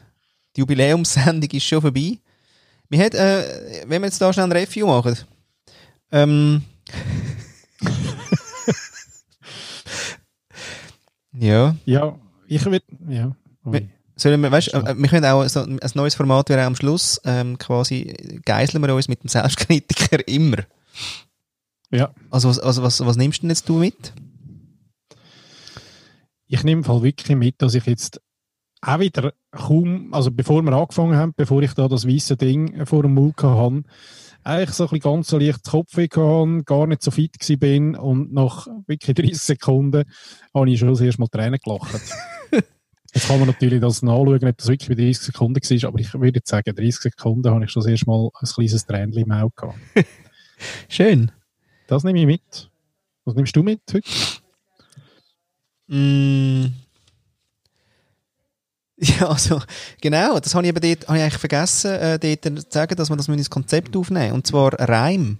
[0.56, 2.18] die Jubiläumssendung ist schon vorbei.
[2.89, 5.18] Wir hätten, äh, wenn wir jetzt da schnell ein Review machen,
[6.12, 6.63] ähm,
[11.34, 12.84] ja, Ja, ich würde.
[13.08, 13.36] Ja.
[14.18, 17.20] Sollen wir, weißt, äh, wir können auch so ein neues Format wäre auch am Schluss,
[17.26, 20.63] ähm, quasi geiseln wir uns mit dem Selbstkritiker immer.
[21.91, 22.13] Ja.
[22.30, 24.13] Also, was, also was, was nimmst du denn jetzt du mit?
[26.48, 28.22] Ich nehme Fall wirklich mit, dass ich jetzt
[28.82, 33.04] auch wieder kaum, also bevor wir angefangen haben, bevor ich da das weiße Ding vor
[33.04, 33.84] dem Mund hatte,
[34.44, 38.32] eigentlich so ein bisschen ganz so leicht Kopfweh hatte, gar nicht so fit bin und
[38.32, 40.04] nach wirklich 30 Sekunden
[40.54, 42.00] habe ich schon das erste Mal Tränen gelacht.
[43.13, 46.13] Jetzt kann man natürlich das nachschauen, ob das wirklich bei 30 Sekunden war, aber ich
[46.13, 49.32] würde jetzt sagen, 30 Sekunden habe ich schon das erste Mal ein kleines Tränchen im
[49.32, 49.80] Auge gehabt.
[50.89, 51.32] Schön.
[51.88, 52.70] Das nehme ich mit.
[53.24, 54.10] Was nimmst du mit heute?
[55.88, 56.85] Mm.
[59.19, 59.62] Ja, also,
[60.01, 63.10] genau, das habe ich eben dort, habe ich eigentlich vergessen, äh, dort zu sagen, dass
[63.10, 65.38] wir das ins Konzept aufnehmen Und zwar Reim.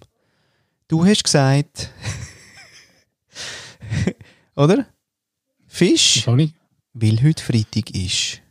[0.88, 1.90] Du hast gesagt,
[4.56, 4.86] oder?
[5.68, 6.54] Fisch, ich.
[6.94, 8.42] weil heute Freitag ist.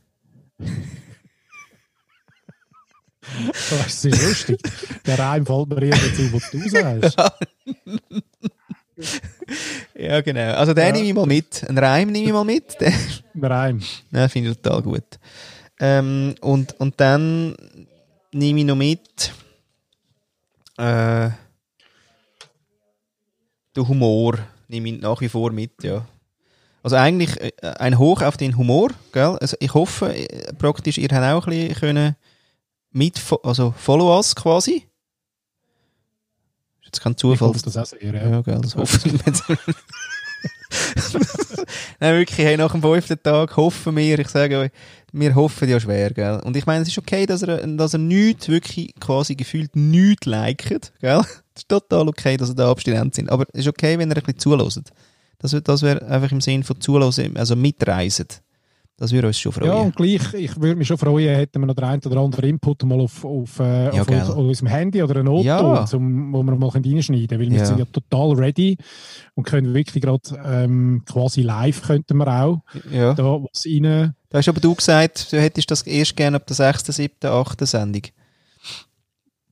[3.70, 4.60] Das ist lustig.
[5.06, 7.16] Der Reim fällt mir eher zu, was du sagst.
[9.96, 10.54] Ja, genau.
[10.54, 10.92] Also den Ja.
[10.92, 11.64] nehme ich mal mit.
[11.68, 12.76] Ein Reim nehme ich mal mit.
[13.34, 13.80] Der Reim.
[14.12, 15.04] Ja, finde ich total gut.
[15.80, 17.56] Ähm, und, und dann
[18.32, 19.32] nehme ich noch mit
[20.78, 21.30] äh,
[23.76, 26.04] den Humor nehme ich nach wie vor mit, ja.
[26.82, 29.36] Also eigentlich äh, ein Hoch auf den Humor, gell?
[29.40, 32.16] Also ich hoffe, äh, praktisch, ihr habt auch ein bisschen können
[32.92, 34.86] mit, also follow us quasi.
[36.94, 37.48] Ist jetzt kein Ich Zufall.
[37.48, 38.14] hoffe das auch sehr.
[38.14, 38.28] Ja.
[38.30, 39.56] Ja, gell, das hoffen wir.
[42.00, 44.70] Nein, wirklich, hey, nach dem fünften Tag hoffen wir, ich sage euch,
[45.12, 46.40] wir hoffen ja schwer, gell.
[46.44, 50.26] Und ich meine, es ist okay, dass er, dass er nichts, wirklich quasi gefühlt nichts
[50.26, 51.20] liket, gell.
[51.54, 53.30] Es ist total okay, dass er da abstinent sind.
[53.30, 54.90] Aber es ist okay, wenn er ein bisschen zulässt.
[55.38, 58.26] Das, das wäre einfach im Sinn von zulassen, also mitreisen.
[58.96, 59.66] Das würde uns schon freuen.
[59.66, 62.48] Ja, und gleich, ich würde mich schon freuen, hätten wir noch den einen oder anderen
[62.48, 65.84] Input mal auf, auf, äh, Ja, auf, auf unserem Handy oder ein Auto, Ja.
[65.84, 67.64] zum, wo wir mal reinschneiden können, weil wir Ja.
[67.66, 68.76] sind ja total ready
[69.34, 72.62] und können wirklich gerade ähm, quasi live könnten wir auch
[72.92, 73.14] ja.
[73.14, 74.14] da was rein.
[74.28, 77.66] Da hast aber du gesagt, du hättest das erst gerne ab der 6., 7., 8.
[77.66, 78.02] Sendung.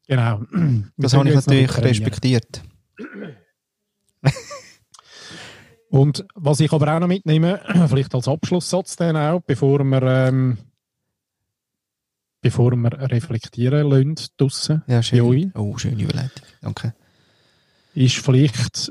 [0.07, 0.41] Genau.
[0.53, 2.63] Wir Das habe ich natürlich respektiert.
[5.93, 10.57] Und was ich aber auch noch mitnehme, vielleicht als Abschlusssatz dann auch, bevor wir, ähm,
[12.41, 15.21] bevor wir reflektieren lassen draussen, Ja, bei schön.
[15.21, 16.47] euch, Oh, schöne Überleitung.
[16.63, 16.95] Danke.
[17.93, 18.91] ist vielleicht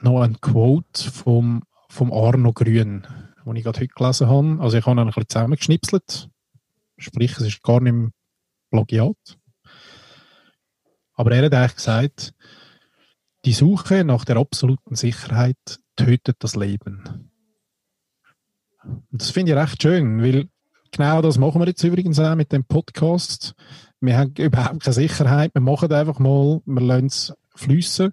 [0.00, 3.06] noch ein Quote vom, vom Arno Grün,
[3.44, 4.56] den ich gerade heute gelesen habe.
[4.58, 6.30] Also ich habe ihn ein bisschen zusammengeschnipselt.
[6.96, 8.12] Sprich, es ist gar nicht im
[8.70, 9.38] Plagiat.
[11.12, 12.32] Aber er hat eigentlich gesagt,
[13.44, 17.30] Die Suche nach der absoluten Sicherheit tötet das Leben.
[18.84, 20.48] Und das finde ich recht schön, weil
[20.92, 23.54] genau das machen wir jetzt übrigens auch mit dem Podcast.
[24.00, 28.12] Wir haben überhaupt keine Sicherheit, wir machen einfach mal, wir lassen es fliessen.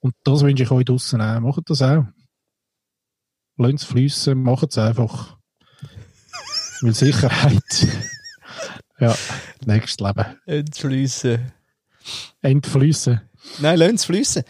[0.00, 1.40] Und das wünsche ich euch draussen auch.
[1.40, 2.04] Macht das auch.
[3.56, 5.36] Lasst es fliessen, macht es einfach.
[6.80, 7.88] Weil Sicherheit,
[9.00, 9.14] ja,
[9.66, 10.38] nächstes Leben.
[10.46, 11.52] Entfließen.
[12.40, 13.20] Entfliessen.
[13.60, 14.42] Nein, lass es fließen.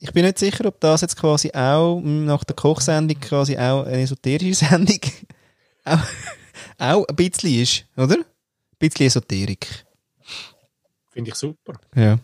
[0.00, 4.02] Ich bin nicht sicher, ob das jetzt quasi auch nach der Kochsendung quasi auch eine
[4.02, 5.00] esoterische Sendung
[5.84, 6.02] auch,
[6.78, 8.16] auch ein bisschen ist, oder?
[8.16, 8.24] Ein
[8.78, 9.84] bisschen Esoterik.
[11.10, 11.74] Finde ich super.
[11.94, 12.18] Ja.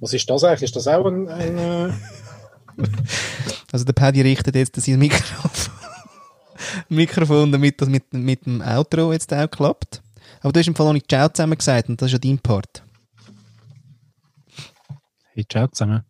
[0.00, 0.62] Was ist das eigentlich?
[0.62, 1.92] Ist das auch ein, ein äh,
[3.72, 5.50] Also der Paddy richtet jetzt sein Mikrofon,
[6.88, 10.02] Mikrofon, damit das mit, mit dem Outro jetzt auch klappt.
[10.40, 12.38] Aber du hast im Fall noch nicht Ciao zusammen gesagt und das ist ja dein
[12.38, 12.82] Part.
[15.38, 16.02] Hey, ciao zusammen.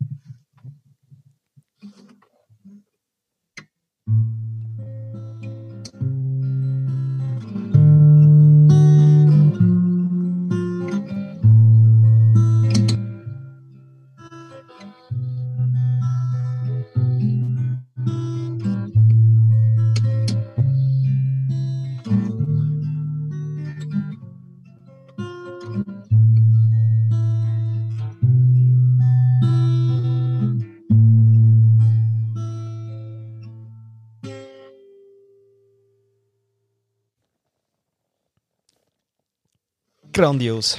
[40.19, 40.77] Grandios.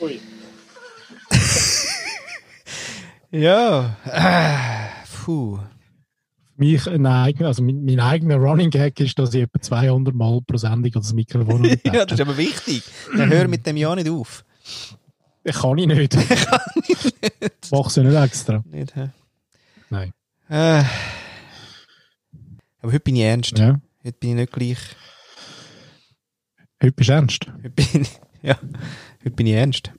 [0.00, 0.20] Ui.
[3.30, 3.98] Ja.
[4.06, 4.88] Ah,
[5.22, 5.58] puh.
[6.56, 10.40] Mich, ein eigen- also mein, mein eigener Running Gag ist, dass ich etwa 200 Mal
[10.46, 12.82] pro Sendung das Mikrofon ja, das ist aber wichtig.
[13.14, 14.46] Dann hör mit dem ja nicht auf.
[15.44, 16.16] Das kann ich nicht.
[17.70, 18.64] Mach's ja nicht extra.
[18.66, 19.10] Nicht, hä?
[19.90, 20.12] Nein.
[20.48, 20.84] Äh.
[22.80, 23.58] Aber heute bin ich ernst.
[23.58, 23.78] Ja.
[24.02, 24.78] Heute bin ich nicht gleich.
[26.82, 27.46] Heute bist du ernst.
[27.58, 28.08] Heute bin ich,
[28.48, 28.58] ja,
[29.20, 29.92] heute bin ich ernst.